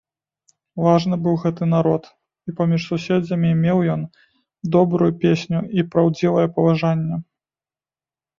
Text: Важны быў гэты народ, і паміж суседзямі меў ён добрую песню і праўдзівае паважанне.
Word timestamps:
Важны 0.83 1.17
быў 1.25 1.35
гэты 1.43 1.67
народ, 1.73 2.07
і 2.51 2.53
паміж 2.61 2.87
суседзямі 2.93 3.51
меў 3.65 3.77
ён 3.97 4.01
добрую 4.77 5.11
песню 5.27 5.59
і 5.77 5.87
праўдзівае 5.93 6.47
паважанне. 6.59 7.23